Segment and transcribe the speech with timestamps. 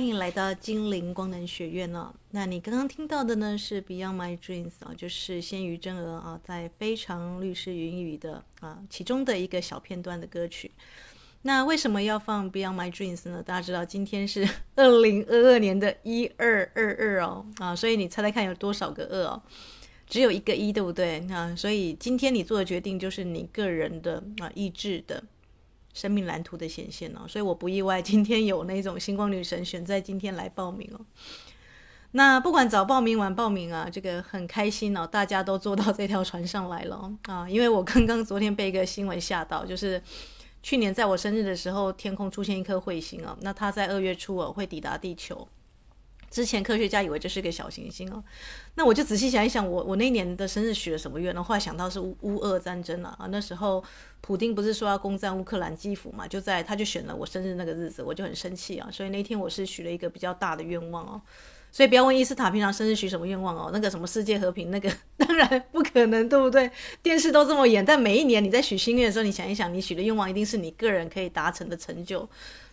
[0.00, 2.10] 欢迎来到精灵光能学院哦。
[2.30, 10.70] 那你刚刚听到的呢是 Beyond My Dreams 啊，就是鲜于真娥啊，在非常律师云雨的啊其中的一个小片段的歌曲。
[11.42, 13.42] 那为什么要放 Beyond My Dreams 呢？
[13.42, 19.42] 大家知道今天是 二零二二年的一二二二哦啊，所以你猜猜看有多少个二哦？
[20.06, 21.18] 只有一个一，对不对？
[21.30, 25.22] 啊，所以今天你做的决定就是你个人的啊意志的。
[25.92, 31.00] 生命蓝图的显现哦，所以我不意外，今天有那种星光女神选在今天来报名哦。
[32.12, 37.48] 那不管早报名晚报名啊，这个很开心哦，大家都坐到这条船上来了啊。
[37.48, 40.02] 因为我刚刚昨天被一个新闻吓到，就是
[40.62, 45.46] 去年在我生日的时候，天空出现一颗彗星哦，那它在二月初哦会抵达地球。
[46.30, 48.22] 之前科学家以为这是个小行星哦，
[48.76, 51.42] 那我就仔细想一想我，我我那年的生日许了什么愿呢？
[51.42, 53.82] 后来想到是乌乌俄战争了啊，那时候
[54.20, 61.20] 普丁不是说要攻占乌克兰基辅嘛，就在他就选了我生日那个日子，我就很生气啊，所以那天我是许了一个比较大的愿望哦。
[61.72, 66.68] 所以不要问伊斯塔平常生日许什么愿望哦，那个什么世界和平那个当然不可能，对不对？
[67.00, 72.28] 电视都这么演，但每一年你在许心愿的时候，你想一想，你许的愿望一定是你个人可以达成的成就。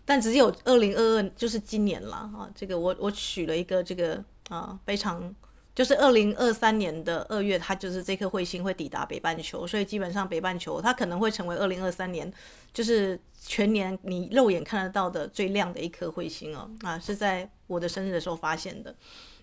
[0.07, 2.49] 但只有二零二二，就是今年了啊！
[2.55, 5.35] 这个我我取了一个这个啊，非常
[5.75, 12.31] 就是二零二三年的二月，它就是这颗彗星会抵达北半球，所以基本上北半球它可能会成为二零二三年
[12.73, 18.95] 就是全年你肉眼看得到的最亮的一颗彗星哦啊，是在我的生日的时候发现的。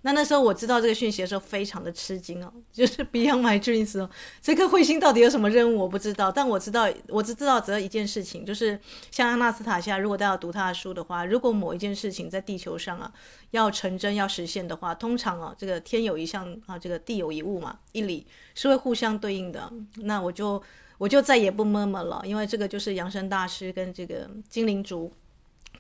[0.07, 4.09] 那那时候我知道这个讯息的时候，非常的吃惊哦，就是 Beyond My Dreams 哦，
[4.43, 8.79] 这颗彗星到底有什么任务我不知道，但我知道，我只知道只有一件事情，就是
[9.11, 13.11] 像阿纳斯塔夏，如果大家读他的书的话，如果某一件事情在地球上啊
[13.53, 19.73] 要成真要实现的话，通常啊这个天有一象啊，这个地有一物嘛，一理是会互相对应的。
[20.03, 20.63] 那我就
[20.99, 25.11] 我就再也不摸摸了，因为这个就是扬升大师跟这个精灵族。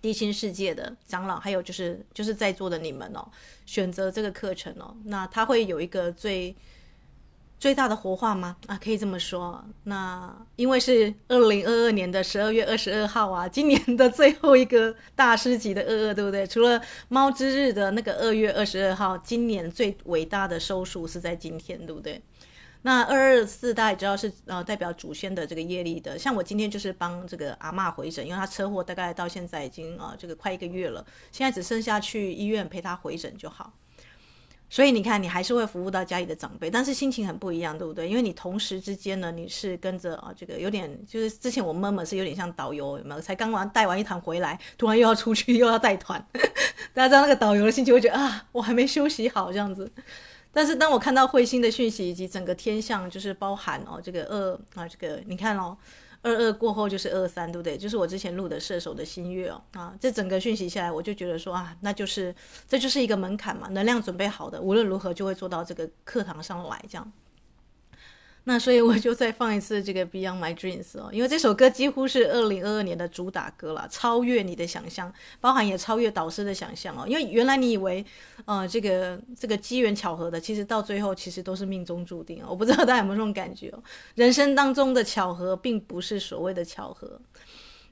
[0.04, 3.26] 地心世界的长老，还有就是就是在座的你们哦，
[3.64, 6.54] 选择这个课程哦，那他会有一个最
[7.58, 8.54] 最大的活化吗？
[8.66, 9.64] 啊，可以这么说。
[9.84, 16.46] 那因为是二零二二年的十二月二十二号啊，今年的最后一个大师级的二二，对不对？
[16.46, 16.78] 除了
[17.08, 22.20] 猫之日的那个二月二十二号，今年最伟大的收束是在今天，对不对？
[22.86, 31.02] 那二二四大家也知道是呃代表祖先的这个业力的，像我今天就是帮这个阿嬷回诊，因为她车祸大概到现在已经啊、呃、这个快一个月了，
[31.32, 33.72] 现在只剩下去医院陪她回诊就好。
[34.68, 38.06] 所以你看，你还是会服务到家里的长辈，但是心情很不一样，对不对？
[38.06, 43.20] 因为你同时之间呢，你是跟着啊这个有点就是之前我妈妈是有点像导游，有没有？
[43.20, 46.22] 才刚完带完一团回来，突然又要出去又要带团，
[46.92, 49.90] 大家知道那个导游的心情会觉得啊，我还没休息好这样子。
[50.54, 55.76] 但是当我看到彗星的讯息以及整个天象，就是包含哦这个二啊这个你看哦，
[56.22, 57.76] 二二过后就是二三，对不对？
[57.76, 62.34] 就是我之前录的射手的新月哦啊，这整个讯息下来，我就觉得说啊，那就是
[62.68, 67.12] 这就是一个门槛嘛，能量准备好的，无论如何就会做到这个课堂上来这样。
[68.46, 75.10] 那所以我就再放一次这个 Beyond My Dreams 哦，因为这首歌几乎是二零二二年的主打歌了，超越你的想象，
[75.40, 77.06] 包含也超越导师的想象哦。
[77.08, 78.04] 因为原来你以为，
[78.44, 82.48] 呃，这个这个机缘巧合的，其实到最后其实都是命中注定哦。
[82.50, 83.82] 我不知道大家有没有这种感觉哦，
[84.14, 87.18] 人生当中的巧合并不是所谓的巧合。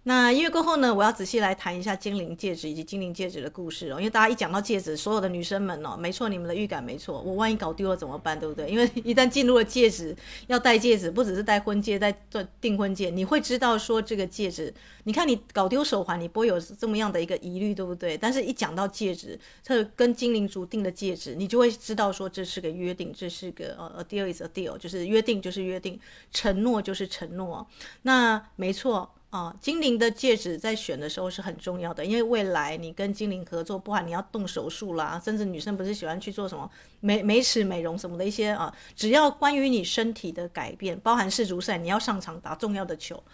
[0.04, 3.98] 那音乐过后呢，我要仔细来谈一下精灵戒指以及精灵戒指的故事哦。
[4.00, 7.20] 因为大家一讲到戒指，所有的女生们哦，没错，你们的预感没错。
[7.20, 8.36] 我万一搞丢了怎么办？
[8.38, 8.68] 对不对？
[8.68, 10.16] 因为一旦进入了戒指，
[10.48, 12.12] 要戴戒指，不只是戴婚戒，戴
[12.60, 18.18] 订婚戒，你会知道说这个戒指，你看你搞丢手环，你不会有这么样的一个疑虑，对不对？
[18.18, 26.00] 但是一讲到戒指，这跟精灵族订的戒指，你就会知道说这是个约定，这是个呃，a deal is a deal，就是约定就是约定，
[26.32, 27.64] 承诺就是承诺。
[28.02, 29.08] 那没错。
[29.32, 36.70] 啊、精灵的戒指在选的时候是很重要的，因为未来你跟精灵合作，不管你要动手术啦，甚至女生不是喜欢去做什么
[37.00, 43.24] 美美齿美容什么的一些啊，只要关于你身体的改变，包含世足赛你要上场打重要的球，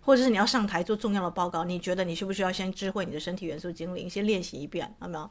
[0.00, 5.30] 或者是你要上台做重要的报告，你觉得你需不需要先智慧你的身体元素精灵，先练习一遍，有没有？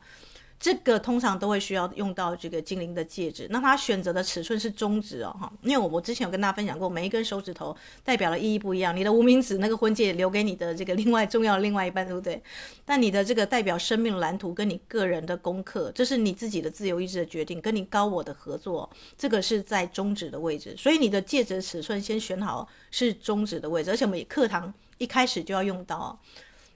[0.62, 8.96] 这个通常都会需要用到这个精灵的戒指，那他选择的尺寸是中指哦，哈，因为我我之前有跟大家分享过，每一根手指头代表的意义不一样。
[8.96, 12.40] 你的无名指那个婚戒留给你的这个另外重要另外一半，对不对？
[12.86, 18.88] 但你的这个代表生命蓝图跟你个人的功课，这是你自己的自由意志的决定，跟你高我的合作，
[19.18, 20.76] 这个是在中指的位置。
[20.78, 26.22] 所以你的戒指尺寸先选好是中指的位置，而且我们课堂一开始就要用到。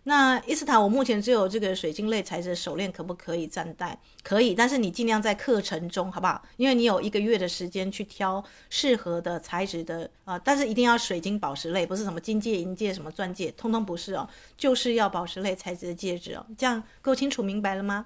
[0.07, 3.98] 那伊斯塔，我目前只有这个水晶类材质的手链，可不可以暂戴？
[4.22, 6.40] 可以，但是你尽量在课程中，好不好？
[6.57, 16.46] 因为你有一个月的时间去挑适合的材质的啊、呃，但是一定要水晶宝石类，不是什么金戒、银戒、什么钻戒，通通不是哦，就是要宝石类材质的戒指哦。
[16.56, 18.06] 这样够清楚明白了吗？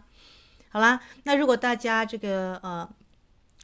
[0.69, 2.89] 好啦，那如果大家这个呃。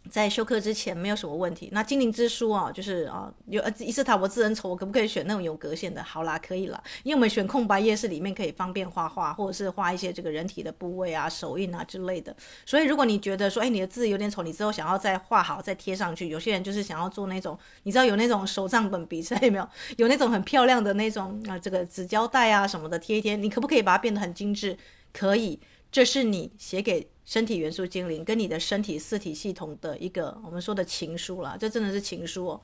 [0.09, 1.69] 在修课之前没有什么问题。
[1.71, 6.03] 那精灵之书啊，就是啊，有呃伊斯塔博智能丑，我可不可以选那种有格线的？
[6.03, 12.35] 好啦，可以了，因为我们选空白页是里面可以方便画画，或者是画一些这个人体的部位啊、手印啊之类的。
[12.65, 19.69] 所以如果你觉得说，哎，你的字有点丑，你之后想要再画好再贴上去，有些人就是想要做那种，你知道有那种手账本比赛有没有？
[19.97, 24.77] 有那种很漂亮的那种啊，这个纸胶带啊什么的贴一贴，你可不可以把它变得很精致？
[25.11, 25.59] 可以，
[25.91, 27.07] 这是你写给。
[27.25, 32.61] 身体元素精灵跟你的身体四体系统的一个我们说的情书啦，这真的是情书哦，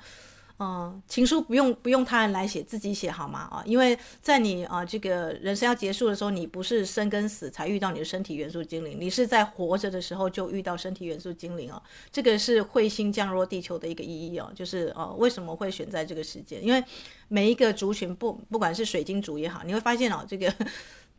[0.59, 3.39] 嗯，情书不用不用他人来写，自己写好吗？
[3.51, 11.81] 啊，因为在你啊这个人生要结束的时候，你不是生跟死才遇到你的身体元素精灵，你是在活着的时候就遇到身体元素精灵哦。
[12.11, 16.63] 这个是彗星降落地球的一个意义哦，就是呃为什么会选在这个时间？
[16.63, 16.83] 因为
[17.27, 20.53] 每一个族群不不管是水晶族也好，你会发现哦这个。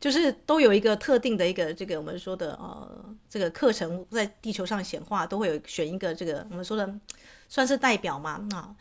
[0.02, 6.92] 就是都有一个特定的一个这个我们说的呃这个课程在地球上显化都会有选一个这个我们说的
[7.48, 8.74] 算是代表嘛啊。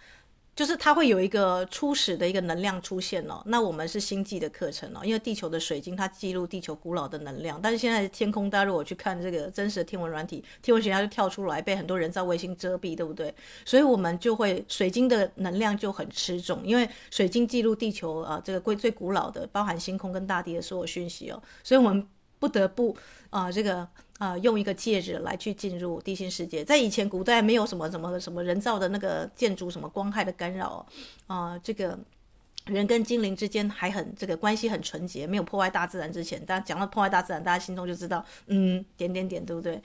[0.56, 13.34] 就是它会有一个初始的一个能量出现了，那我们是星际的课程哦，因为地球的水晶它记录地球古老的能量，但是现在天空大家如果去看这个真实的天文软体，天文学家就跳出来被很多人造卫星遮蔽，对不对？
[13.66, 22.06] 所以我们就会水晶的能量就很吃重，因为水晶记录地球啊这个最古老的包含星空跟大地的所有讯息哦，所以我们
[22.42, 22.98] 不得不
[23.30, 23.88] 啊这个。
[24.22, 30.86] 啊、用一个戒指来去进入地心世界，在以前古代没有什么什么什么人造的那个建筑，什么光害的干扰，
[31.26, 31.98] 啊、这个
[32.68, 39.82] 人跟精灵之间还很这个关系很纯洁，没有破坏大自然之前，大家讲到破坏大自然，大家心中就知道，嗯，点点点，对不对？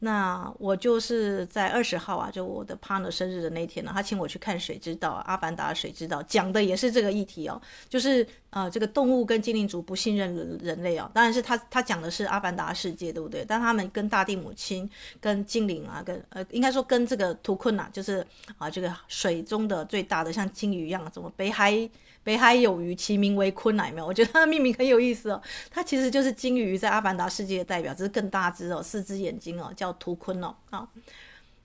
[0.00, 13.42] 那我就是在二十号啊，就我的 partner 生日的那天呢，他请我去看《水之道》，《阿凡达》《水之道》讲的也是这个议题哦，就是呃，这个动物跟精灵族不信任人人类、哦，当然是他他讲的是阿凡达世界，对不对？
[13.46, 14.88] 但他们跟大地母亲、
[15.18, 18.24] 跟精灵啊、跟呃，应该说跟这个图坤呐，就是
[18.58, 21.88] 啊，这个水中的最大的像鲸鱼一样，怎么北海。
[22.22, 24.06] 北海有鱼，其名为鲲乃，没有？
[24.08, 25.40] 我觉得它的命名很有意思哦。
[25.70, 30.54] 它其实就是鲸鱼在阿凡达世界的代表，只是更大只哦，四只眼睛哦，叫图坤哦。
[30.70, 30.88] 啊，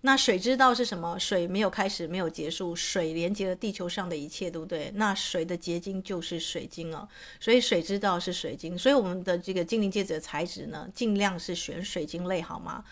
[0.01, 1.17] 那水之道是什么？
[1.19, 4.91] 水没有开始，没有结束，水连接了地球上的一切，对不对？
[4.95, 7.07] 那水的结晶就是水晶哦，
[7.39, 8.77] 所以水之道是水晶。
[8.77, 12.83] 所以我们的这个精灵戒指的材质呢，尽量是选水晶类，好吗？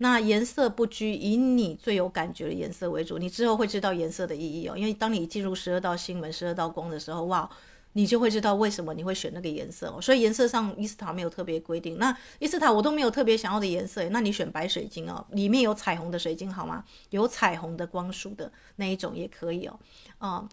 [0.00, 3.18] 那颜色不拘，以你最有感觉的颜色为主。
[3.18, 7.50] 你之后会知道颜色的意义哦，因为当你进入十二道星门、十二道光的时候，哇，
[7.92, 10.00] 你就会知道为什么你会选那个颜色哦。
[10.00, 11.98] 所以颜色上伊斯塔没有特别规定。
[11.98, 16.84] 那伊斯塔我都没有特别想要的颜色，那你选白水晶哦，里面有彩虹的水晶好吗？
[17.10, 19.78] 有彩虹的光束的那一种也可以哦。
[20.20, 20.48] 嗯，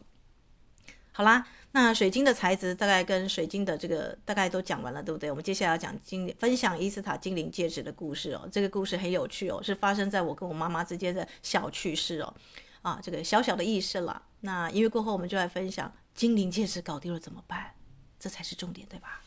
[1.11, 1.45] 好啦。
[1.71, 5.29] 那水晶的材质大概跟水晶的这个大概都讲完了，对不对？
[5.29, 8.47] 我们接下来要讲精分享伊斯塔精灵戒指的故事哦。
[8.49, 12.33] 这个故事很有趣哦，是发生在我跟我妈妈之间的小趣事哦。
[12.81, 14.21] 啊，这个小小的軼事啦。
[14.39, 17.75] 那音乐过后，我们就来分享精灵戒指搞丢了怎么办？
[18.17, 19.21] 这才是重点，对吧？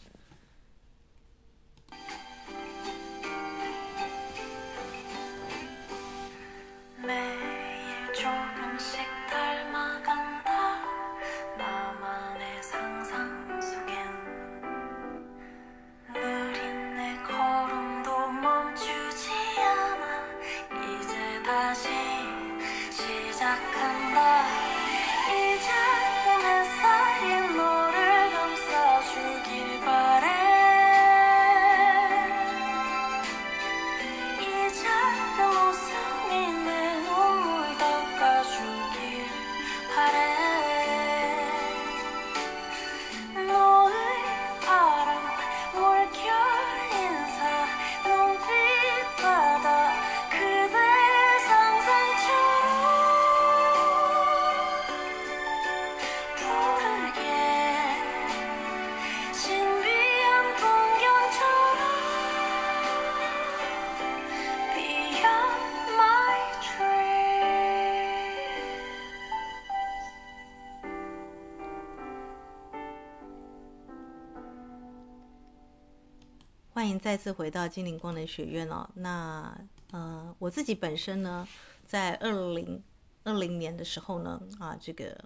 [76.98, 78.88] 再次回到精灵光能学院哦。
[78.94, 79.56] 那
[79.92, 81.46] 呃，我自己本身呢，
[81.86, 82.82] 在二零
[83.24, 85.16] 二零年的时候呢，啊，这个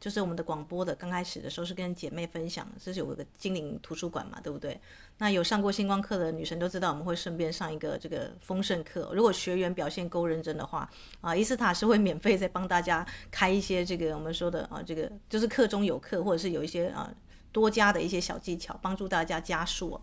[0.00, 4.80] 就是我们的广播的刚开始的时候是跟姐妹分享，这是有个精灵图书馆嘛，对不对？
[5.18, 9.12] 那有上过星光课的女生都知道，我们会顺便上一个这个丰盛课。
[9.14, 10.90] 如果学员表现够认真的话，
[11.20, 17.12] 啊，伊斯塔是会免费再帮大家开一些这个我们说的啊，这个就是课中有课，或者是有一些啊
[17.52, 20.00] 多加的一些小技巧，帮助大家加速。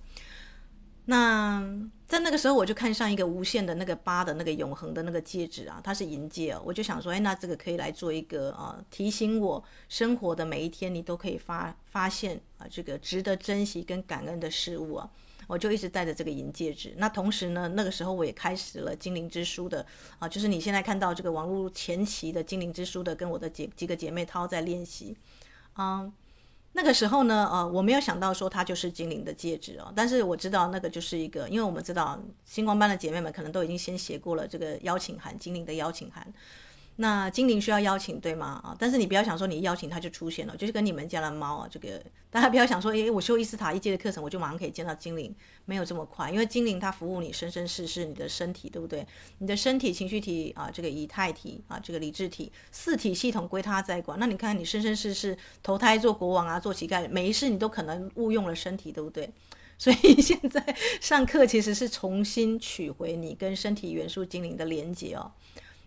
[1.09, 1.59] 那
[2.05, 15.09] 在那个时候，我就看上一个无限的那个八的那个永恒的那个戒指啊，它是银戒哦，我就想说，哎，那这个可以来做一个啊，提醒我生活的每一天，你都可以发发现啊，这个值得珍惜跟感恩的事物啊，
[15.47, 16.93] 我就一直戴着这个银戒指。
[16.97, 19.83] 那同时呢，那个时候我也开始了精灵之书的
[20.19, 25.17] 啊，就是你现在看到这个网络前期的精灵之书的，跟我的姐几个姐妹她在练习，
[25.73, 26.11] 啊。
[26.79, 36.25] 那个时候呢，呃，我没有想到说它就是精灵的戒指哦，但是我知道那个就是一个，因为我们知道星光班的姐妹们可能都已经先写过了这个邀请函，精灵的邀请函。
[37.01, 38.59] 那精灵需要邀请，对吗？
[38.61, 49.07] 啊，但是你不要想说你邀请它就出现了，就是跟你们家的猫啊，这个大家不要想说，诶，我修伊斯塔一阶的课程，我就马上可以见到精灵，没有这么快，因为精灵它服务你生生世世，你的身体，对不对？
[49.37, 54.19] 你的身体、情绪体啊，这个以太体啊，这个理智体四体系统归它在管。
[54.19, 59.31] 那你看你生生世世投胎做国王啊，做乞丐，每一世你都可能误用了身体，对不对？
[59.77, 65.31] 所以现在上课其实是重新取回你跟身体元素精灵的连接哦。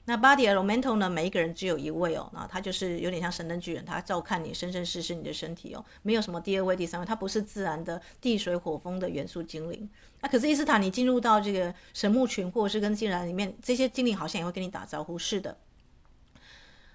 [0.04, 1.08] 那 Body Elemental 呢？
[1.08, 9.88] 每一个人只有一位哦，那他就是有点像神灯巨人，他照看你生生世世你的身体哦，没有什么第二位、第三位，他不是自然的地水火风的元素精灵。
[10.20, 15.16] 那可是伊斯塔，你进入到这个神木群或者是跟自然里面，这些精灵好像也会跟你打招呼。
[15.16, 15.56] 是的，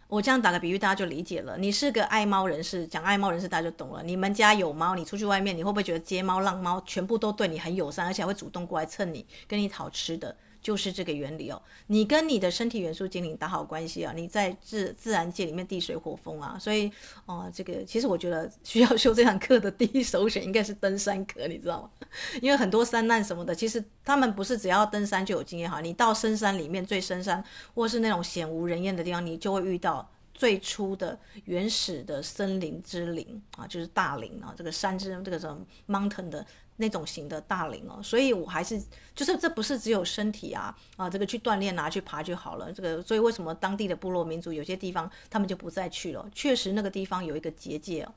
[0.09, 1.57] 我这样打个比喻，大家就理解了。
[1.57, 4.03] 你是个爱猫人士，讲爱猫人士，大家就懂了。
[4.03, 10.35] 你们家有猫，你出去外面，你会不会觉得街猫、浪猫全部都对你很友善，而且还会主动过来蹭你，跟你讨吃的？
[10.61, 16.91] 就是这个原理哦，你跟你的身体元素精灵打好关系啊，你在自自然界里面地水火风啊，所以
[17.25, 21.89] 哦、这个其实我觉得需要修这堂课的第一首选应该是登山课，你知道吗？
[22.41, 36.45] 因为很多山难什么的，其实他们不是只要登山就有经验哈，你到深山里面最深山或是那种险无人烟的地方，你就会遇到最初的原始的森林之灵啊，就是大灵啊，这个山之这个什么 mountain 的。
[36.77, 38.81] 那种型的大灵哦，所以我还是
[39.13, 42.71] 就是这不是只有身体啊啊，这个去锻炼啊，去爬就好了。
[42.71, 46.27] 这个所以为什么当地的部落民族有些地方他们就不再去了？
[46.33, 48.13] 确实那个地方有一个结界哦。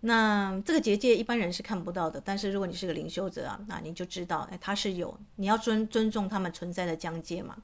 [0.00, 7.56] 那这个结界一般人是看不到的，但是如果你是个灵修者啊，那你就知道，哎，它是有，你要尊尊重他们存在的疆界嘛。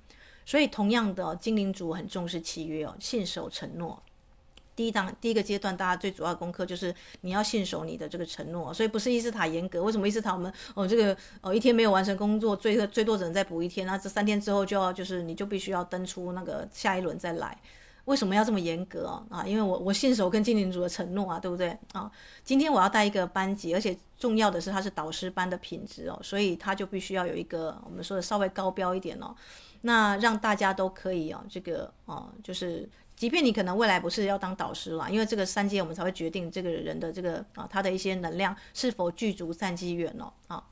[0.47, 4.03] 所以同样的，精灵族很重视契约哦，信守承诺。
[4.75, 9.83] 第一档第一个阶段，大家最主要的功课就是你要信守你的这个承诺，所以不是伊斯塔严格。
[9.83, 17.57] 为什么伊斯塔我们哦这个哦一天没有完成工作，最最多只能再补一天，那这三天之后就要就是你就必须要登出那个下一轮再来。
[18.07, 19.25] 为什么要这么严格啊？
[19.31, 22.11] 啊，因为我我信守跟精灵族的承诺啊，对不对啊？
[22.43, 29.33] 今天我要带一个班级，而且重要的是它是导师班的品质哦，所以他就必须要有一个我们说的稍微高标一点哦，
[29.83, 32.89] 那让大家都可以啊这个哦就是。
[33.15, 40.63] 即便你可能未来不是要当导师了，因为这个三阶我们才会决定这个人的这个啊，他的一些能量是否具足善机缘哦啊，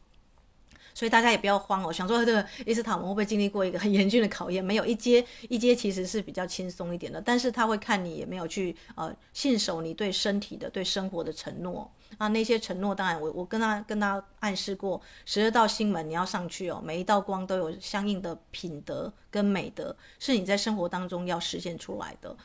[1.00, 4.62] 所以大家也不要慌哦，想说这个伊斯塔们会不会经历过一个很严峻的考验？
[4.62, 11.90] 没有，一阶一阶其实是比较轻松一点的，但是他会看你也没有去呃信守你对身体的、对生活的承诺。
[12.18, 22.36] 啊，那些承诺，当然我我跟他跟他暗示过，十二道心门你要上去哦，每一道光都有相应的品德跟美德，是你在生活当中要实现出来的。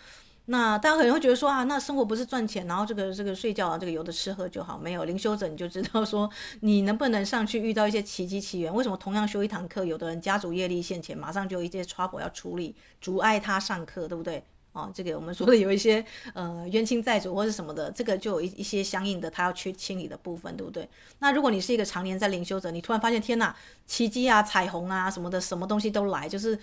[0.48, 8.72] 那大家可能会觉得说啊，那生活不是赚钱，然后这个这个睡觉啊，这个有的吃喝就好，没有灵修者你就知道说，你能不能上去遇到一些奇迹奇缘？
[8.72, 14.44] 为什么同样修一堂课，有的人家族业力现前，马上就有一些 trouble 要处理，阻碍他上课，对不对？
[14.74, 20.88] 哦，这个我们说的有一些呃冤亲债主或是什么的，这个就有一一些相应的他要去清理的部分，对不对？
[21.20, 23.56] 那如果你是一个常年在灵修者，你突然发现天哪，
[23.88, 26.60] 奇迹啊、彩虹啊什么的，什么东西都来，就是。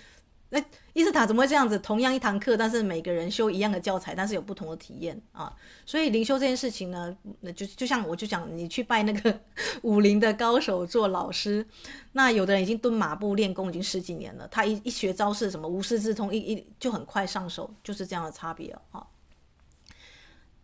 [0.53, 1.79] 那伊斯塔怎么会这样子？
[1.79, 5.51] 同样一堂课，但是每个人修一样的教材，但是有不同的体验啊。
[5.83, 9.39] 所以灵修这件事情呢，那就就像我就讲，你去拜那个
[9.81, 11.65] 武林的高手做老师，
[12.11, 19.03] 那有的人已经蹲马步练功已经十几年了，他一一学招式什么无师自通，一一就很快上手，就是这样的差别啊。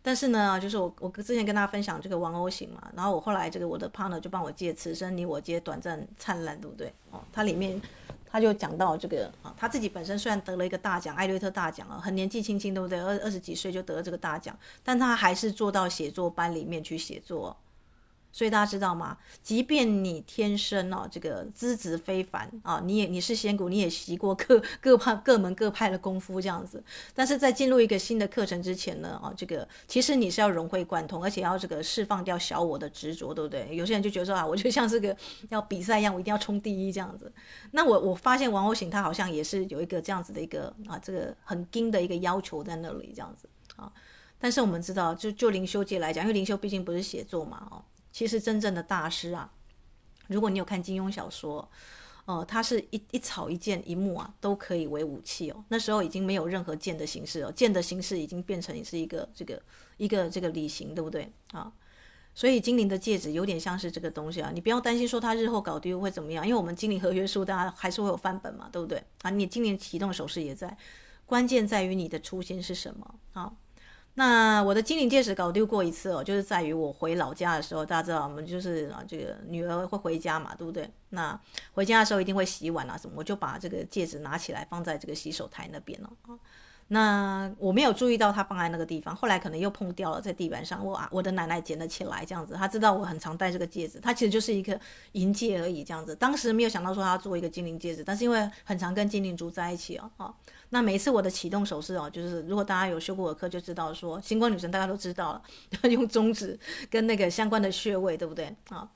[0.09, 6.91] 但是呢，就是我我之前跟大家分享这个王 O 型嘛，然后我后来这个我的 partner 就帮我借此生你我皆短暂灿烂，对不对？
[7.11, 7.79] 哦，它里面。
[8.31, 12.99] 他就讲到这个啊，他自己本身虽然得了一个大奖，艾略特大奖啊，很年纪轻轻，对不对？
[12.99, 17.55] 二二十几岁就得了这个大奖，但他还是做到写作班里面去写作。
[18.31, 19.17] 所以大家知道吗？
[19.41, 26.83] 即便你天生哦，这个资质非凡啊，你也你是仙骨，你也习过各 各派各门各派的功夫这样子，
[27.15, 33.75] 但是在进入一个新的课程之前呢，啊，这个其实你是要融会贯通，而且要这个释放掉小我的执着，对不对？
[33.75, 35.15] 有些人就觉得说啊，我就像这个
[35.49, 37.31] 要比赛一样，我一定要冲第一这样子。
[37.71, 43.91] 那我我发现王欧醒他好像也是有一个这样子的一个啊，这个很硬的一个要求在那里这样子啊。
[44.37, 47.83] 但是我们知道，就就灵修界来讲，因为灵修毕竟不是写作嘛，哦。
[48.19, 49.49] 其实真正的大师啊，
[50.27, 51.65] 如果你有看金庸小说，
[52.25, 55.63] 呃，它是一一草一剑一木啊，都可以为武器哦。
[55.69, 59.61] 那时候已经没有任何剑的形式哦，剑的形式已经变成是一个这个
[59.95, 61.71] 一个这个理型，对不对啊？
[62.35, 69.29] 所以精灵的戒指有点像是这个东西啊，你不要担心说它日后搞丢会怎么样，因为我们精灵合约书大家还是会有范本嘛，对不对啊？
[69.29, 70.77] 你精灵启动手势也在，
[71.25, 73.53] 关键在于你的初心是什么啊？
[74.19, 80.89] 那我的精灵戒指搞丢过一次哦，就是在于我回老家的时候，大家知道我们就是啊这个女儿会回家嘛，对不对？
[81.11, 81.39] 那
[81.71, 86.35] 回家的时候一定会洗碗啊什么，我就把这个戒指拿起来放在这个洗手台那边了啊。
[86.91, 90.85] 那我没有注意到他放在那个地方，后来可能又碰掉了在地板上。
[90.85, 92.55] 我啊，我的奶奶捡了起来，这样子。
[92.55, 94.77] 他知道我很常戴这个戒指，它其实就是一个
[95.13, 96.13] 银戒而已，这样子。
[96.13, 100.33] 当时没有想到说他要做一个精灵戒指，但是因为很常跟精灵族在一起哦，
[100.69, 105.41] 那每一次我的启动手势哦，就是如果大家有修过我课就知道说，星光女神大家都知道了，
[105.89, 106.57] 用中指
[106.89, 108.89] 跟那个相关的穴位，对不对啊？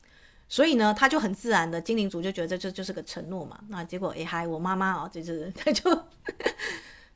[0.48, 3.60] 所以呢，他就很自然的精灵族就觉得这就是个承诺嘛。
[3.70, 6.04] 那结果哎嗨，我妈妈哦，就是 他就。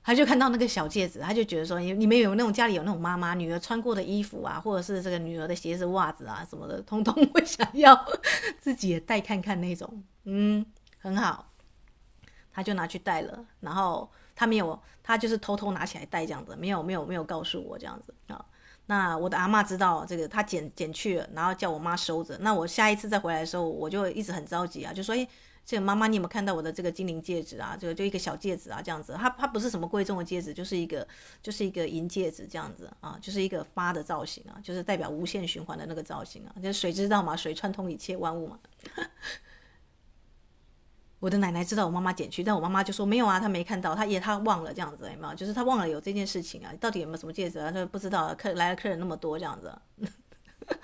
[0.01, 8.07] 他就看到那个小戒指，他就觉得说，你你们有那种家里有那种妈妈女儿穿过的衣服啊，或者是这个女儿的鞋子、袜子啊什么的，通通 会想要
[8.57, 10.01] 自己也戴看看那种。
[10.23, 10.65] 嗯，
[10.97, 11.51] 很好，
[12.53, 13.45] 他就拿去戴了。
[13.59, 18.45] 然后他没有，他就是偷偷拿起来戴这样子，没有没有没有告诉我这样子啊。
[18.85, 22.37] 那我的阿嬷知道这个，他捡捡去了，然后叫我妈收着。
[22.37, 25.27] 那我下一次再回来的时候，我就一直很着急啊，就说，诶。
[25.69, 27.75] 这个妈妈，你有没有看到我的这个精灵戒指啊？
[27.77, 31.05] 这个就一个小戒指啊，这样子，它它不是什么贵重的戒指，就是一个
[31.43, 36.55] 就是一个银戒指这样子啊，就是一个发的造型啊，就是代表无限循环的那个造型啊。
[36.63, 37.35] 就是水知道嘛？
[37.35, 38.57] 水串通一切万物嘛。
[41.19, 45.33] 我的奶奶知道我妈妈捡去，但我妈妈就说没有啊，她没看到，她也她忘了这样子，有没有？
[45.35, 47.71] 就是她忘了有这件事情啊，到底有没有什么戒指啊？
[47.71, 49.73] 她不知道，客来了客人那么多这样子。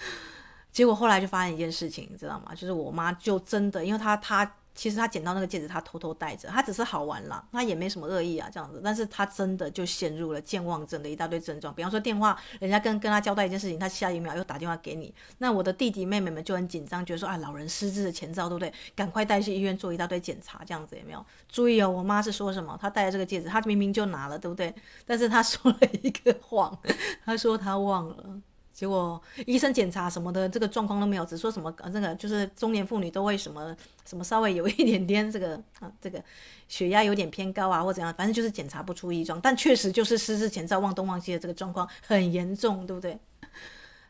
[0.72, 2.56] 结果后来就发现一件事情，你知道吗？
[2.56, 4.56] 就是我妈就真的，因为她她。
[4.76, 8.82] 其实他捡到那个戒指，他偷偷戴着，他只是好玩啦，他也没什么恶意啊，这样子。
[8.84, 15.14] 但是他真的就陷入了健忘症的一大堆症状，比方说电话，人家跟跟他交代一件事情，他下一秒又打电话给你。
[15.38, 18.74] 那我的弟弟妹妹们就很紧张，觉得说啊，老人失智的前兆，对不对？
[18.96, 21.24] 赶快带去医院做一大堆检查，这样子有没有？
[21.48, 22.78] 注意哦，我妈是说什么？
[22.82, 24.74] 她戴了这个戒指，她明明就拿了，对不对？
[25.06, 26.76] 但是她说了一个谎，
[27.24, 28.42] 她说她忘了。
[28.74, 36.22] 结果医生检查什么的，这个状况都没有，只说什么呃，这个就是中年妇女都会什么什么稍微有一点点这个 啊，这个
[36.68, 43.18] 血压有点偏高啊，或怎样，反正就是检查不出异状，但确实就是失智前兆、忘东忘西的这个状况很严重，对不对？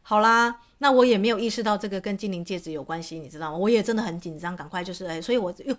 [0.01, 3.57] 好啦，那我也没有意识到这个跟精灵戒指有关系，你知道吗？
[3.57, 5.75] 我也真的很紧张，赶快就是哎，所以我又。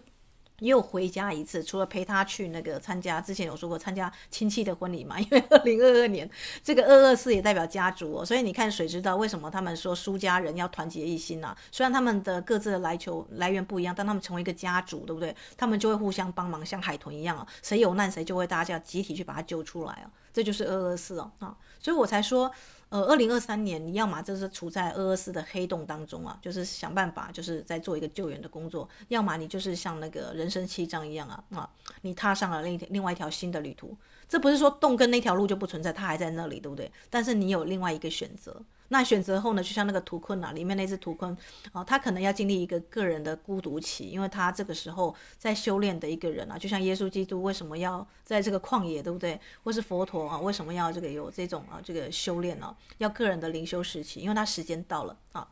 [0.61, 6.29] 又回家一次，除了陪他去那个参加，之前有说过参加亲戚的婚礼嘛， 因为二零二二年
[6.63, 11.57] 这个二二四也代表家族哦，所以你看谁知道为什么他们说苏家人要团结一心啊？
[11.73, 15.35] 虽然他们的各自的来求来源不一样，但他们成为一个家族，对不对？
[15.57, 22.51] 他们就会互相帮忙，像海豚一样啊，谁有难谁就会大家集体去把他救出来啊，这就是二二四哦啊，所以我才说。
[22.95, 31.69] 呃，二零二三年，你要么就是处在俄罗斯的黑洞当中啊，就是想办法，就是在做一个救援的工作；要么你就是像那个人生七章一样啊，啊，
[32.03, 33.97] 你踏上了另另外一条新的旅途。
[34.29, 36.89] 这不是说洞跟那条路就不存在，它还在那里，对不对？
[37.11, 38.63] 但是你有另外一个选择。
[38.89, 41.37] 那选择后呢，就像那个图坤啊，里面那只图坤
[41.73, 49.41] 啊，他可能要经历一个个人的孤独期，因为他这个时候在修炼的一个人啊，就像耶稣基督为什么要在这个旷野，对不对？
[49.63, 52.77] 或是佛陀啊，为什么要这个有这种啊这个修炼呢、啊？
[52.99, 55.49] 要个人的灵修时期，因为他时间到了啊。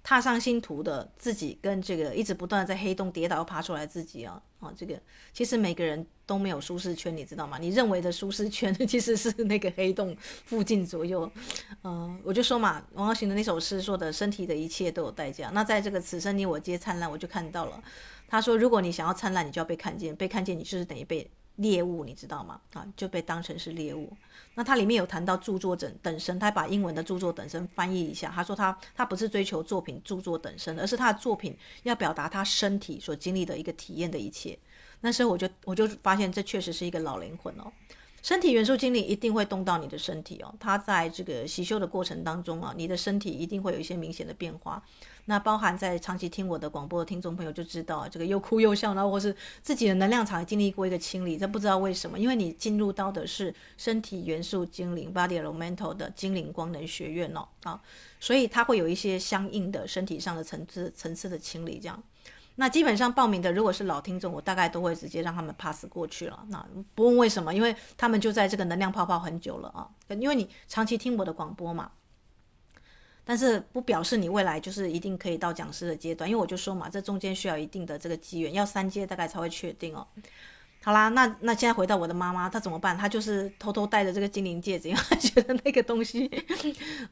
[0.00, 4.98] 踏上星途的自己，跟这个一直不断在黑洞跌倒爬出来自己啊啊，这个
[5.34, 7.56] 其实每个人都没有舒适圈，你知道吗？
[7.58, 10.14] 你认为的舒适圈 其实是那个黑洞
[10.44, 11.28] 附近左右。
[11.84, 15.48] 嗯、我就说嘛，王耀行的那首诗说的“身体的一切都有代价”。
[15.54, 17.82] 那在这个此生你我皆灿烂，我就看到了。
[18.28, 21.28] 他说，如果你想要灿烂，你就要被看见，被看见，你就是等于被。
[21.58, 22.60] 猎物，你知道吗？
[22.72, 24.16] 啊，就被当成是猎物。
[24.54, 28.30] 那它里面有谈到著作等等身，他把英文的著作等身翻译一下。
[28.32, 34.56] 他说他他不是追求作品著作等身，而是他的作品要表达他身体所经历的一个体验的一切。
[35.00, 37.72] 那时候我就我就发现这确实是一个老灵魂哦。
[38.20, 40.52] 身体元素精灵一定会动到你的身体哦。
[40.58, 44.82] 它在这个习修的过程当中啊，你的身体一定会有一些明显的变化。
[45.26, 57.80] 那包含在长期听我的广播的听众朋友就知道，这个又哭又笑，然后或是自己的能量场经历过一个清理，这不知道为什么，因为你进入到的是身体元素精灵 （Body Elemental） 的精灵光能学院哦，啊，
[58.18, 62.02] 所以它会有一些相应的身体上的层次层次的清理，这样。
[62.60, 66.44] 那基本上报名的如果是老听众，我大概都会直接让他们 pass 过去了。
[66.48, 66.66] 那
[66.96, 71.92] 不问为什么，因为他们就在这个能量泡泡很久了啊，因为你长期听我的广播嘛。
[73.24, 80.04] 但是不表示你未来就是一定可以到讲师的阶段，因为我就说嘛，这中间需要一定的这个机缘，要三阶大概才会确定哦。
[80.82, 82.96] 好啦，那那现在回到我的妈妈，她怎么办？
[82.96, 86.28] 她就是偷偷戴着这个精灵戒指，因为她觉得那个东西，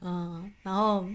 [0.00, 1.06] 嗯，然后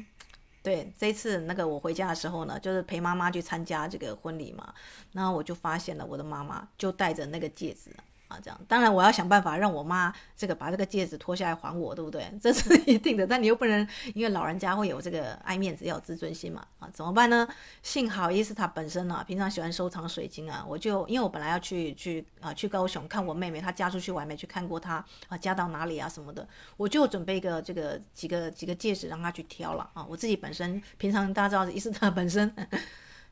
[0.64, 4.74] 对这次那个我回家的时候呢，就是陪妈妈去参加这个婚礼嘛，
[5.12, 7.92] 然后我就发现了我的妈妈就戴着那个戒指。
[8.32, 12.32] 啊，这样当然我要想办法让我妈这个把这个戒指脱下来还我，对不对？
[12.42, 13.28] 这是一定的。
[13.28, 16.66] 但你又不能，因为老人家会有这个爱面子，要有自尊心嘛。
[16.80, 17.46] 啊，怎么办呢？
[17.84, 30.06] 幸好伊斯塔本身啊，平常喜欢收藏水晶啊，我就因为我本来要去去啊去高雄看我妹妹，她嫁出去我还没去看过她啊，嫁到哪里啊什么的，我就准备一个这个几个几个戒指让她去挑了啊。
[30.10, 32.54] 我自己本身平常大家知道伊斯塔本身。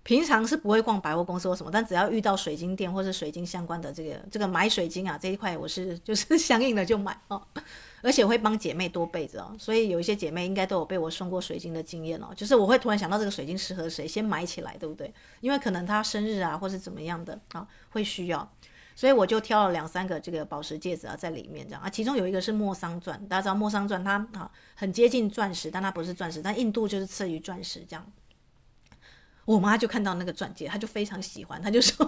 [0.10, 7.40] 平常是不会逛百货公司或什么，但只要遇到水晶店或是水晶相关的这个这个买水晶啊这一块，我是 就是相应的就买哦，
[8.02, 15.14] 而且我会帮姐妹多备着哦，所以有一些姐妹应该都有被我送过水晶的经验哦，就是我会突然想到这个水晶适合谁，先买起来，对不对？
[15.42, 18.52] 因为可能她生日啊或是怎么样的啊会需要，
[18.96, 28.04] 所以我就挑了两三个这个宝石戒指啊在里面这样啊，其中有一个是莫桑钻，大家知道莫桑钻它啊很接近钻石，但它不是钻石，但硬度就是次于钻石这样。
[29.54, 32.06] 我妈就看到那个钻戒，她就非常喜欢，她就说：“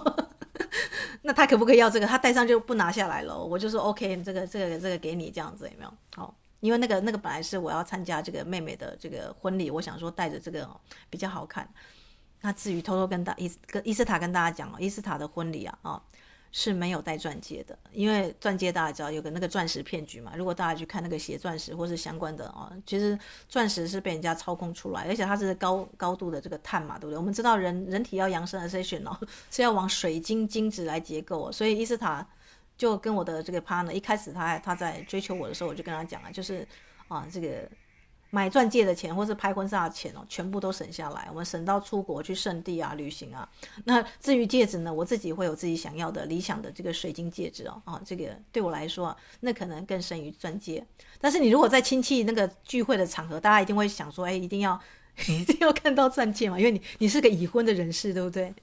[1.22, 2.06] 那她可不可以要这个？
[2.06, 5.92] 她戴上就不拿下来了。”我就说：“OK，这个、这个、这个给你这样子，有没有？
[6.14, 10.68] 好，因为那个、那个本来是我要参加这个妹妹的这个婚礼，我想说带着这个
[11.10, 11.68] 比较好看。
[12.42, 16.02] 那至于偷偷跟大伊跟伊斯塔跟大家讲哦，伊斯塔的婚礼啊，啊。”
[16.54, 20.34] 是没有戴钻戒的，因为钻戒大家知道有个那个钻石骗局嘛。
[20.36, 27.16] 如果大家去看那个写钻石或是相关的啊，其实钻石是被人家操控出来，而且它是高高度的这个碳嘛，对不对？
[27.16, 29.18] 我们知道人人体要扬升的 ascension 哦，
[29.50, 32.26] 是要往水晶晶质来结构，所以伊斯塔
[32.76, 36.68] 就跟我的这个 partner 一开始他他在追求我的时候，我就跟他讲了，就是
[37.08, 37.68] 啊这个。
[38.34, 43.46] 买钻戒的钱，或是拍婚纱的钱哦，全部都省下来，我们省到出国去圣地啊、旅行啊。
[43.84, 50.82] 那至于戒指呢，我自己会有自己想要的理想的这个水晶戒指哦，啊，这个对我来说，那可能更胜于钻戒。
[51.20, 54.80] 但是你如果在亲戚那个聚会的场合，大家一定会想说，哎，一定要
[55.28, 58.54] 一定要看到钻戒嘛，因为你你是个已婚的人士，对不对？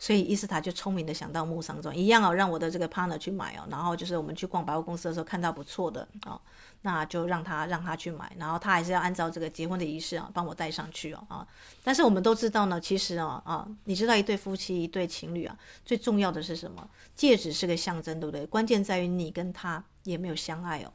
[0.00, 6.40] 所以伊斯塔就聪明的想到莫桑钻一样哦，让我的这个 partner 去买哦，然后就是我们去逛百货公司的时候看到不错的哦，
[6.80, 11.46] 那就让他让他去买，然后他还是要按照这个结婚的仪式啊，帮我带上去哦啊。
[11.84, 16.88] 但是我们都知道呢，其实啊啊，你知道一对夫妻一对情侣啊，最重要的是什么？
[17.14, 18.46] 戒指是个象征，对不对？
[18.46, 20.90] 关键在于你跟他有没有相爱哦。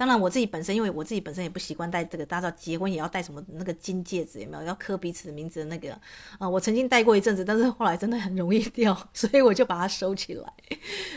[0.00, 6.00] 当然，我自己本身，因为我自己本身也不习惯戴这个，大家知道结婚也要戴什么那个金戒指，有没有要刻彼此的名字的那个啊、
[6.38, 6.48] 呃？
[6.48, 10.50] 我曾经戴过一阵子，但是后来真的很容易 掉，所以我就把它收起来。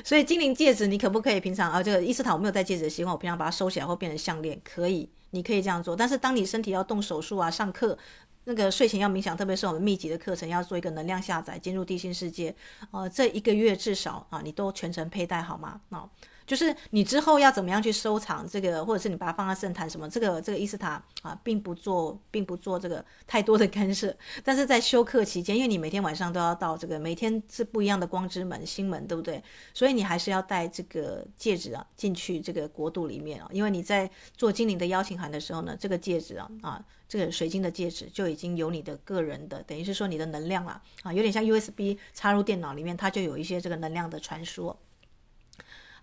[0.03, 1.81] 所以精灵戒指，你可不可以平常啊？
[1.81, 5.95] 这个伊斯塔我没有戴戒指的习惯，我平常把它收起来或变成项链，可以，你可以这样做。
[5.95, 7.97] 但是当你身体要动手术啊、上课，
[8.43, 12.53] 那个睡前要冥想，特别是我们密集的课程，要做一个能量下载，进入地心世界，
[12.91, 15.79] 呃，这一个月至少啊，你都全程佩戴好吗？
[15.89, 16.09] 啊。
[16.45, 24.15] 就是你之后要怎么样去收藏这个，或者是你把它放在圣坛什么，这个这个伊斯塔啊，并不做，并不做这个太多的干涉。
[24.43, 29.41] 但是在休克期间，因为你每天晚上都要到这个，每天是不一样的光之门、星门，对不对？
[29.73, 33.47] 所以你还是要戴这个戒指啊，进去这个国度里面啊。
[33.51, 44.75] 因为你在做精灵的邀请函的时候呢，这个戒指啊啊，这个水晶的戒指就已经有你的个人的，等于是说你的能量了啊，有点像 USB 插入电脑里面，它就有一些这个能量的传输。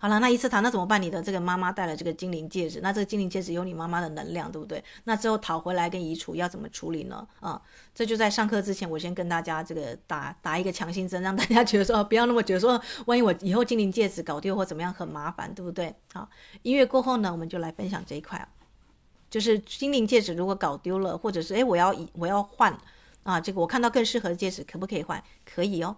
[0.01, 0.99] 好了，那伊斯塔，那怎么办？
[0.99, 4.83] 你的这个妈妈戴了这个精灵戒指，那这个精灵戒指有你妈妈的能量，对不对？
[5.03, 7.27] 那之后讨回来跟移除要怎么处理呢？
[7.39, 7.61] 啊、
[7.93, 15.93] 这就在上课之前，我先跟大家这个打打一个强心针，让大家觉得说不要那么觉得说，万一我以后精灵戒指搞丢或怎么样很麻烦，对不对？
[16.11, 16.27] 好，
[16.63, 18.47] 音乐过后呢，我们就来分享这一块啊，
[19.29, 22.75] 就是精灵戒指如果搞丢了，或者是诶我要我要换
[23.21, 25.23] 啊，这个我看到更适合的戒指，可不可以换？
[25.45, 25.95] 可以哦。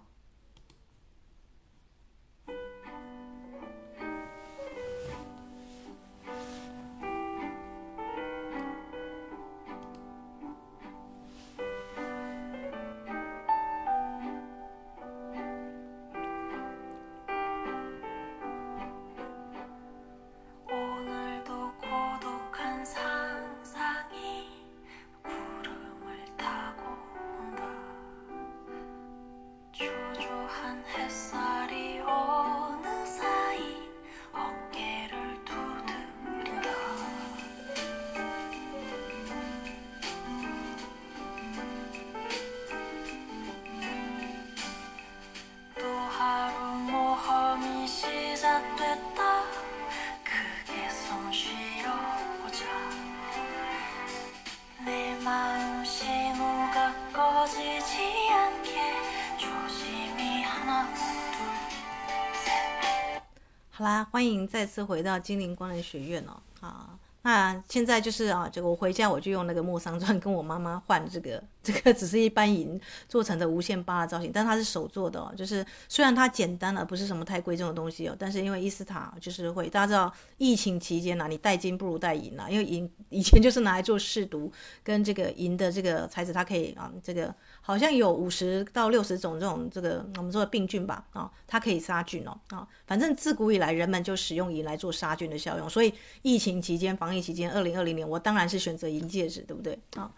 [63.70, 66.40] 好啦，欢迎再次回到金陵光人学院哦。
[66.60, 66.90] 啊，
[67.22, 75.34] 那现在就是啊，这个我回家我就用那个莫桑钻跟我妈妈换这个这个只是一般银做成的无限八的造型，但它是手做的哦。
[75.36, 84.52] 就是虽然它简单了，不是什么太贵重的东西哦，但是因为伊斯塔就是会，大家知道疫情期间呐，你带金不如带银呐，因为银以前就是拿来做试毒，
[84.84, 97.24] 跟这个银的这个材质，它可以啊，这个好像有五十到六十种这种这个我们说的病菌吧啊，它可以杀菌哦啊，反正自古以来人们就使用银来做杀菌的效用，所以疫情期间防疫。
[97.24, 100.12] 期间，二零二零年，我当然是选择银戒指，对不对啊？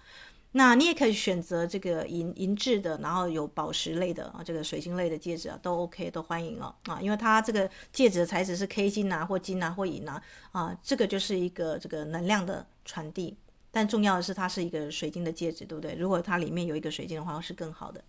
[0.57, 10.19] 那你也可以选择这个银银质的，然后有宝石类的啊，这个水晶类的戒指啊，都 OK，都欢迎哦啊，因为它这个戒指的材质是 K 金呐，或金呐，或银呐
[10.53, 13.37] 啊，这个就是一个这个能量的传递。
[13.71, 15.95] 但重要的是，它是一个水晶的戒指，对不对？
[15.95, 18.03] 如果它里面有一个水晶的话，是更好的。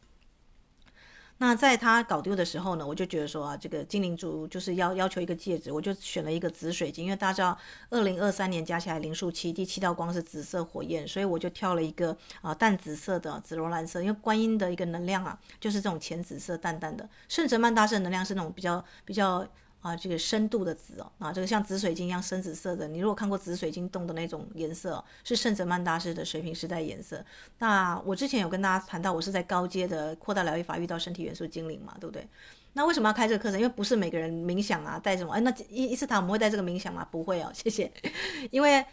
[1.39, 7.58] 那在他搞丢的时候呢，我就觉得说啊，这个精灵族就是要要求一个戒指，我就选了一个紫水晶，因为大家知道，
[7.89, 19.47] 二零二三年加起来灵数七，第七道光是紫色火焰，所以我就挑了一个啊淡紫色的紫罗兰色，因为观音的一个能量啊，就是这种浅紫色淡淡的，圣哲曼大圣能量是那种比较比较。
[19.82, 27.24] 啊，这个深度的紫哦，啊，这个像紫水晶一样深紫色的，你如果看过紫水晶洞的那种颜色，是圣泽曼大师的水平时代颜色。
[27.60, 32.28] 那我之前有跟大家谈到，我是在高阶的扩大疗愈法遇到身体元素精灵嘛，对不对？
[32.74, 33.60] 那为什么要开这个课程？
[33.60, 35.34] 因为不是每个人冥想啊，带什么？
[35.34, 37.08] 哎，那一一次堂我们会带这个冥想吗？
[37.10, 37.92] 不会哦，谢谢，
[38.52, 38.86] 因为。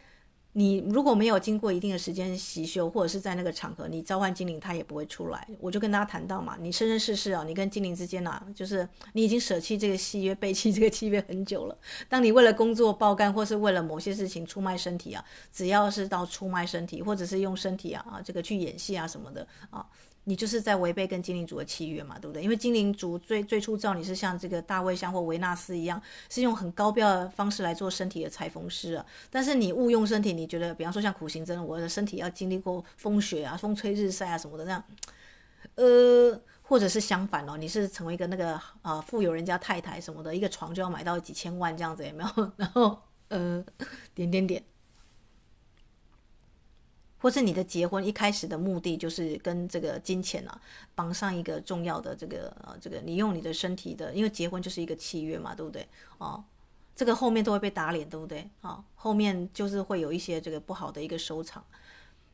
[0.56, 5.48] 你如果没有经过一定的时间习修，或者是在那个场合，你召唤精灵，它也不会出来。
[5.60, 11.76] 我就跟大家谈到嘛，你生生世世啊，你跟精灵之间啊，就是你已经舍弃这个契约，背弃这个契约很久了。
[12.08, 19.84] 当你为了工作爆肝，或是为了某些事情出卖身体啊，只要是到出卖身体，或者是用身体啊啊这个去演戏啊什么的啊。
[20.24, 22.42] 你就是在违背跟精灵族的契约嘛，对不对？
[22.42, 29.04] 因为精灵族最最初造你是像这个大卫像或维纳斯一样，是用很高标的方式来做身体的裁缝师啊。
[29.30, 34.82] 但是你误用身体，你觉得，比方说像苦行僧，我的身体要经历过风雪啊、风吹日晒啊什么的，这样，
[35.74, 42.52] 呃，或者是相反哦，你是成为一个那个啊、呃、富有人家太太什么的，一个床就要买到几千万这样子，有没有？
[42.56, 43.62] 然后呃，
[44.14, 44.64] 点点点。
[47.24, 50.60] 或是你的结婚一开始的目的就是跟这个金钱啊
[50.94, 55.88] 绑上一个重要的这个呃这个你用你的身体的，因为结婚就是一个契约嘛，对不对？
[56.18, 56.44] 哦，
[56.94, 58.40] 这个后面都会被打脸，对不对？
[58.60, 61.64] 啊、哦，后面就是会有一些这个不好的一个收场。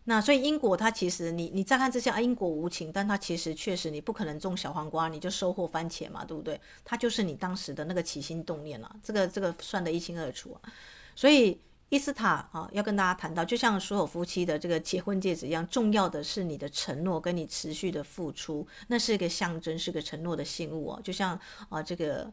[0.06, 6.60] 那所以因果它其实你你乍看之下啊因果无情，但它其实确实你不可能种小黄瓜你就收获番茄嘛，对不对？
[6.84, 10.58] 它就是你当时的那个起心动念啊，这个这个算得一清二楚，
[11.14, 11.60] 所以。
[11.90, 21.00] 伊斯塔啊，要跟大家谈到，就像所有夫妻的这个结婚戒指一样，重要的是你的承诺跟你持续的付出，那是一个象征，是个承诺的信物哦。
[21.02, 22.32] 就像啊，这个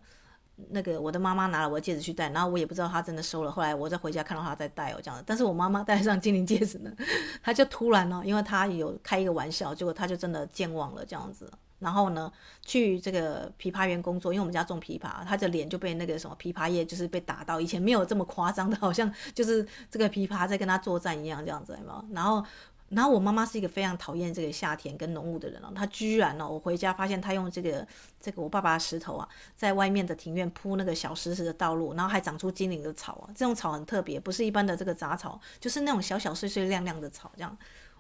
[0.70, 5.24] 那个我的妈妈拿了我的戒指去戴，然后我也不知道她真的收了，后来我再回家看到她在戴哦，这样的。
[5.26, 6.92] 但是我妈妈戴上精灵戒指呢，
[7.42, 11.52] 她就突然呢，因为她有开一个玩笑，结果她就真的健忘了这样子。
[11.80, 12.32] 然后呢，
[12.66, 22.06] 去这个枇杷园工作，因为我们家种枇杷，他的脸就被那个什么枇杷叶就是被打到，以前没有这么夸张的，好像就是这个枇杷在跟他作战一样这样子，有没有？
[22.14, 22.44] 然后，
[22.90, 27.86] 然后我妈妈是一个非常讨厌这个夏天跟浓雾的人哦，她居然呢，我回家发现她用这个
[28.20, 37.56] 这个我爸爸的石头啊，在外面的庭院铺那个小石子的道路，然后还长出精灵的草啊，这种草很特别，不是一般的这个杂草，就是那种小小碎碎亮亮的草这样。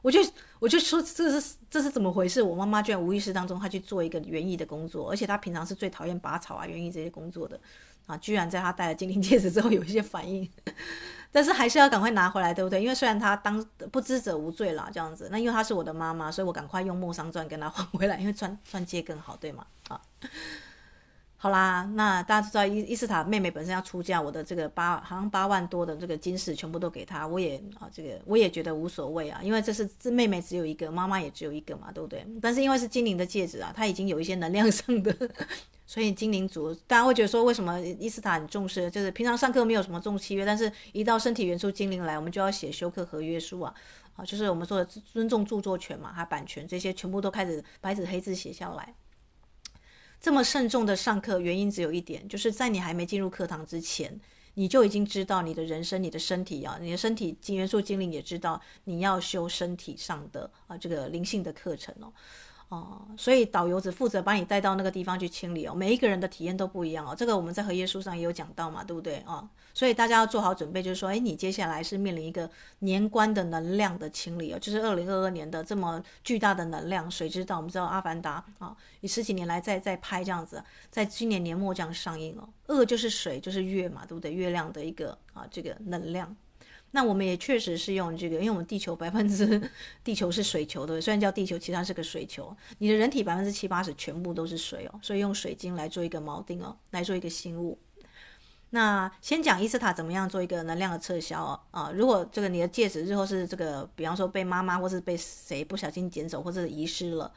[0.08, 0.22] 我就
[0.60, 2.42] 我就说这是这是怎么回事？
[2.42, 7.60] 我妈妈居然无意识当中她去做一个园艺的工作，而且她平常是最讨厌拔草啊、园艺这些工作的
[8.06, 10.50] 啊，居然在她戴了精灵戒指之后有一些反应，
[11.30, 12.82] 但是还是要赶快拿回来，对不对？
[12.82, 19.66] 因为虽然她当不知者无罪啦，这样子，那因为她是我的妈妈，所以我赶快用莫桑钻跟她换回来，因为钻钻戒更好，对吗？
[19.90, 20.00] 啊。
[21.40, 32.26] 好啦，那大家知道伊伊斯塔妹妹本身要出嫁，我的这个八好像八万多的这个金饰全部都给她，我也啊这个我也觉得无所谓啊，因为这是这妹妹只有一个，妈妈也只有一个嘛，对不对？
[32.42, 35.16] 但是因为是精灵的戒指啊，它已经有一些能量上的，
[35.86, 38.90] 所以精灵族大家会觉得说，为什么伊斯塔很重视？
[38.90, 43.72] 就是平常上课没有什么重契约，但是一到身体元素精灵来，我们就要写休克合约书啊，
[44.16, 48.92] 啊，就是我们说的尊重著作权嘛，还版权这些全部都开始白纸黑字写下来。
[50.20, 54.20] 这么慎重的上课，原因只有一点，就是在你还没进入课堂之前，
[54.56, 62.12] 你就已经知道你的人生、你的身体啊，你的身体金元素精灵也知道你要修身体上的啊这个灵性的课程哦。
[62.70, 67.16] 哦、所以导游只负责把你带到那个地方去清理哦，每一个人的体验都不一样哦。
[67.18, 69.50] 这个我们在合页书上也有讲到嘛，对不对啊、哦？
[69.74, 72.50] 所以大家要做好准备，就是说，哎，你接下来是面临一个
[72.80, 77.56] 年关的能量的清理哦，就是二零二二年的这么巨大的能量，谁知道？
[77.56, 82.50] 我们知道《阿凡达》啊，你十几年来在在拍这样子，在今年年末这样上映哦。
[82.68, 84.34] 二就是水，就是月嘛，对不对？
[84.34, 86.36] 月亮的一个啊，这个能量。
[86.92, 89.70] 那我们也确实是用这个，因为我们地球百分之
[90.04, 92.56] 地球是水球的，虽然叫地球，其实它是个水球。
[92.80, 97.78] 你的人体百分之七八十全部都是水哦，所以用水晶来做一个锚定哦，来做一个信物。
[98.70, 107.32] 那先讲伊斯塔怎么样做一个能量的撤销哦啊，如果这个你的戒指日后是这个，比方说被妈妈或是被谁不小心捡走或者遗失了，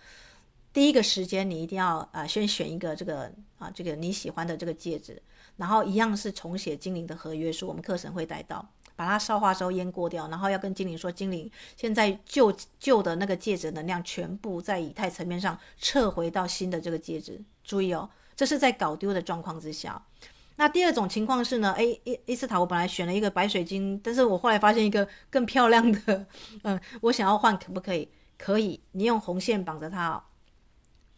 [0.72, 5.22] 第一个时间你一定要啊先选一个这个啊这个你喜欢的这个戒指，
[5.56, 8.68] 然后一样是重写精灵的合约书，我们课程会带到。
[9.00, 17.40] 把它烧化之后烟过掉，然后要跟精灵说：“精灵，现在旧旧的那个戒指能量全部在以太层面上撤回到新的这个戒指。
[17.64, 20.04] 注意哦，这是在搞丢的状况之下。
[20.56, 21.72] 那第二种情况是呢？
[21.78, 26.26] 诶，伊伊斯塔，我本来选了一个白水晶，但是我后来发现一个更漂亮的，
[26.64, 28.06] 嗯， 我想要换，可不可以？
[28.36, 30.22] 可以，你用红线绑着它哦，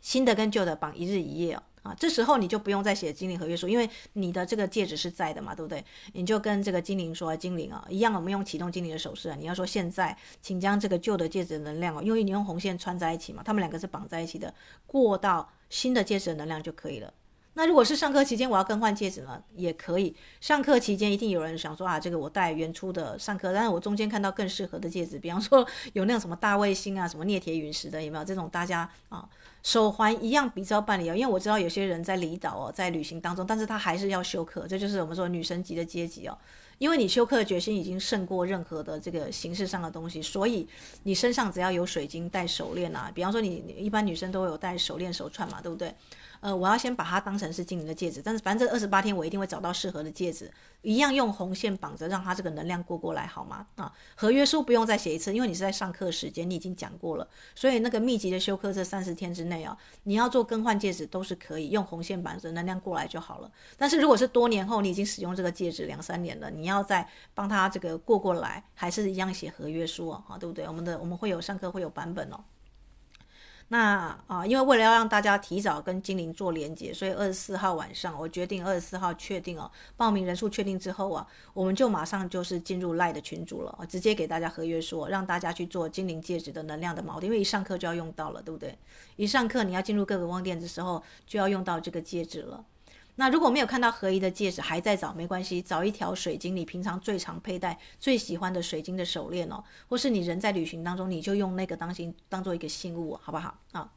[0.01, 5.85] 新的跟旧的绑一日一夜哦。”啊，这时候你就不用再写精灵合约书，因为你的这个戒指是在的嘛，对不对？
[6.13, 14.55] 你就跟这个精灵说，精灵啊，一样，我们用启动精灵的手势啊，你要说现在，请将这个旧的戒指的能量哦，因为你用红线穿在一起嘛，他们两个是绑在一起的，
[14.87, 17.13] 过到新的戒指的能量就可以了。
[17.55, 20.17] 那如果是上课期间我要更换戒指呢，也可以。
[20.41, 29.29] 上课期间一定有人想说啊，这个我戴原初的上课，但是我中间看到更适合的戒指，比方说有那种什么大卫星啊，什么镍铁陨石的，有没有这种大家啊？
[29.63, 36.37] 手环一样比照办理哦，因为我知道有些人在离岛哦，在旅行当中，但是他还是要休克，这就是我们说女神级的阶级哦。
[36.79, 40.67] 因为你休克的决心已经胜过任何的这个形式上的东西，所以
[41.05, 45.95] 你身上只要有水晶戴手链啊，比方说你，一般女生都有戴手链手串嘛，对不对？
[46.43, 50.51] 呃，我要先把它当成是精灵的戒指，但是反正这二十八天我一定会找到适合的戒指，
[50.83, 53.65] 一样用红线绑着，让它这个能量过过来，好吗？
[53.77, 63.49] 啊，合约书不用再写一次，因为你是在上课时间，你已经讲过了，所以那个密集的修课这三十天之内啊，你要做更换戒指都是可以用红线绑着能量过来就好了。
[63.79, 70.67] 但是如果是多年后你已经使用这个戒指两三年了，你要再帮他这个过过来，还是一样写合约书啊，对不对？
[70.67, 72.41] 我们的我们会有上课会有版本哦。
[73.73, 88.77] 那啊，因为为了要让大家提早跟精灵做连接，所以二十四号晚上我决定二十四号确定哦，报名人数确定之后啊，我们就马上就是进入赖的群组了，直接给大家合约说，让大家去做精灵戒指的能量的锚定，因为一上课就要用到了，对不对？
[89.17, 92.63] 一上课你要进入各个光电的时候，就要用到这个戒指了。
[93.17, 103.91] 那如果没有看到合宜的戒指，还在找没关系，找一条水晶，你平常最常佩戴、最喜欢的水晶的手链哦，或是你人在旅行当中，你就用那个当心当做一个信物，好不好啊？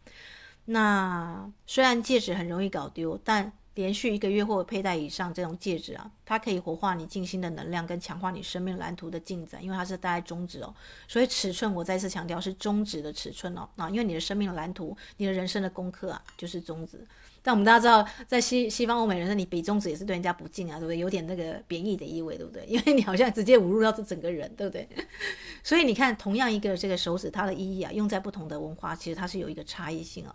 [0.66, 10.74] 那虽然戒指很容易搞丢，但连续一个月或佩戴以上这种戒指啊，它可以活化你静心的能量，跟强化你生命蓝图的进展，因为它是戴在中指哦，
[11.08, 17.06] 所以尺寸我再次强调是中指的尺寸哦啊，因为你的生命蓝图，你的人生的功课啊，就是中指。
[17.44, 20.98] 但我们大家知道，在西西方欧美人那里比中指也是对人家不敬啊，对不对？
[20.98, 22.66] 有点那个贬义的意味，对不对？
[22.66, 24.88] 因为你好像直接侮辱到这整个人，对不对？
[25.64, 30.34] 所以你看，同样一个这个手指，它的意义啊，用在不同的文化，其实它是有一个差异性哦。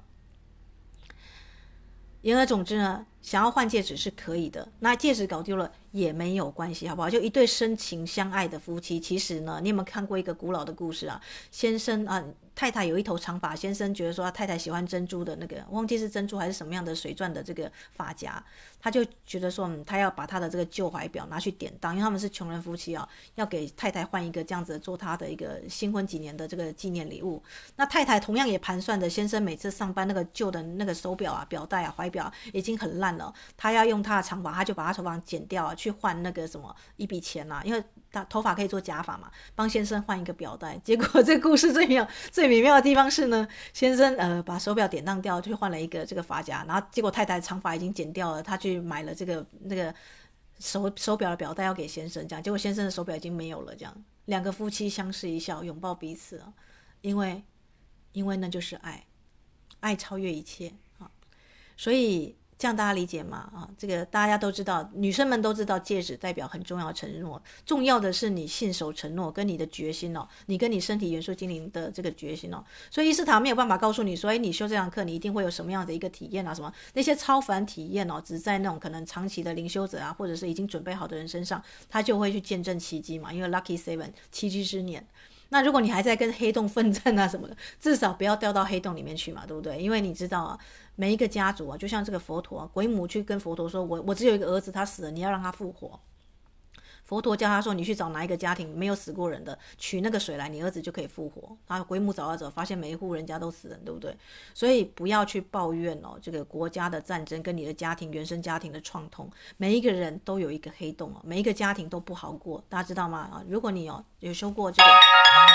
[2.22, 7.08] 言而总之呢，想要换戒指是可以的，那戒指搞丢了也没有关系，好不好？
[7.08, 11.20] 就一对深情相爱的夫妻，其实呢，你有没有看过一个古老的故事啊？
[11.50, 12.24] 先生啊。
[12.60, 18.44] 太太有一头长发，先生觉得说他太太喜欢珍珠的那个，忘记是珍珠还是什么样的水钻的这个发夹，
[18.78, 27.42] 他就觉得说，嗯，他要把他的这个旧怀表拿去典当，因为他们是穷人夫妻啊，要给太太换一个这样子做他的一个新婚几年的这个纪念礼物。
[27.76, 37.82] 那太太同样也盘算着，先生每次上班那个旧的那个手表啊、表带啊、怀表已经很烂了，他要用他的长发，他就把他头发剪掉啊，去换那个什么一笔钱啊，因为
[38.12, 40.76] 他头发可以做假发嘛，帮先生换一个表带。
[40.84, 42.50] 结果这故事最妙最。
[42.50, 49.94] 美妙的地方是呢，先生呃把手表典当掉，去换了一个这个发夹，然后结果太太长发已经剪掉了，他去买了这个那个
[50.58, 56.42] 手手表的表带要给先生，这样结果先生的手表已经没有了，这样两个夫妻相视一笑，拥抱彼此，
[57.02, 57.44] 因为
[58.10, 59.06] 因为那就是爱，
[59.78, 61.08] 爱超越一切啊，
[61.76, 62.39] 所以。
[62.60, 63.50] 这样大家理解吗？
[63.54, 67.42] 啊，这个大家都知道，女生们都知道，戒指代表很重要的承诺。
[67.64, 72.62] 重要的是你信守承诺跟你的决心哦，你跟你身体元素精灵的这个决心哦。
[72.90, 76.52] 所以伊斯塔没有办法告诉你说，哎，你修这堂课，你一定会有什么样的一个体验啊？
[76.52, 83.32] 什么那些超凡体验哦，只在那种可能长期的灵修者啊，或者是已经准备好的人身上，他就会去见证奇迹嘛。
[83.32, 85.02] 因为 Lucky Seven 奇迹之年。
[85.50, 89.80] 那如果你还在跟黑洞奋战啊什么的，至少不要掉到黑洞里面去嘛，对不对？
[89.80, 90.58] 因为你知道啊，
[90.96, 96.00] 每一个家族啊，就像这个佛陀啊，鬼母去跟佛陀说：“我我只有一个儿子，他死了，你要让他复活。”
[97.10, 104.16] 佛陀教他说：“你去找哪一个家庭没有死过人的，取那个水来，你儿子就可以复活。”啊，鬼母找啊找，发现每一户人家都死人，对不对？
[104.54, 113.28] 所以不要去抱怨哦，这个国家的战争跟你的家庭原生家庭的创痛，每一个人都有一个黑洞哦，每一个家庭都不好过，大家知道吗？
[113.32, 114.88] 啊，如果你有有修过这个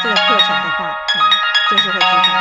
[0.03, 1.29] 这个课程的话，啊，
[1.71, 2.33] 就是会知道。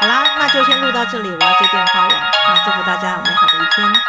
[0.00, 2.14] 好啦，那就先录到这里，我要接电话了。
[2.48, 4.08] 那祝福大家有美好的一天。